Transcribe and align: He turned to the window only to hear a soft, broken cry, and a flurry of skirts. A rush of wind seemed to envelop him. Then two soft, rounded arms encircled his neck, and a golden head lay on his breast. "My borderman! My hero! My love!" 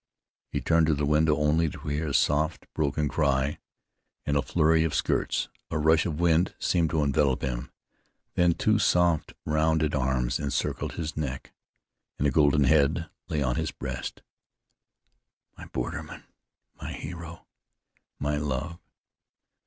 He 0.51 0.61
turned 0.61 0.87
to 0.87 0.95
the 0.95 1.05
window 1.05 1.35
only 1.37 1.69
to 1.69 1.87
hear 1.87 2.07
a 2.07 2.13
soft, 2.15 2.65
broken 2.73 3.07
cry, 3.07 3.59
and 4.25 4.35
a 4.35 4.41
flurry 4.41 4.83
of 4.83 4.95
skirts. 4.95 5.47
A 5.69 5.77
rush 5.77 6.07
of 6.07 6.19
wind 6.19 6.55
seemed 6.57 6.89
to 6.89 7.03
envelop 7.03 7.43
him. 7.43 7.71
Then 8.33 8.55
two 8.55 8.79
soft, 8.79 9.35
rounded 9.45 9.93
arms 9.93 10.39
encircled 10.39 10.93
his 10.93 11.15
neck, 11.15 11.53
and 12.17 12.27
a 12.27 12.31
golden 12.31 12.63
head 12.63 13.11
lay 13.29 13.43
on 13.43 13.57
his 13.57 13.69
breast. 13.69 14.23
"My 15.55 15.65
borderman! 15.67 16.23
My 16.81 16.93
hero! 16.93 17.45
My 18.17 18.37
love!" 18.37 18.79